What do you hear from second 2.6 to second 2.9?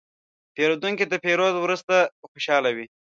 و.